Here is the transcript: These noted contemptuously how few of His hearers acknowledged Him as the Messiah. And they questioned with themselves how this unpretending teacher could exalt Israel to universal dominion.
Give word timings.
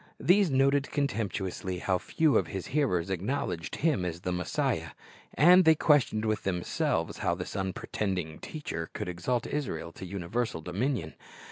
These 0.19 0.49
noted 0.49 0.89
contemptuously 0.89 1.77
how 1.77 1.99
few 1.99 2.35
of 2.35 2.47
His 2.47 2.65
hearers 2.73 3.11
acknowledged 3.11 3.75
Him 3.75 4.03
as 4.03 4.21
the 4.21 4.31
Messiah. 4.31 4.93
And 5.35 5.63
they 5.63 5.75
questioned 5.75 6.25
with 6.25 6.41
themselves 6.41 7.19
how 7.19 7.35
this 7.35 7.55
unpretending 7.55 8.39
teacher 8.39 8.89
could 8.93 9.07
exalt 9.07 9.45
Israel 9.45 9.91
to 9.91 10.05
universal 10.07 10.61
dominion. 10.61 11.13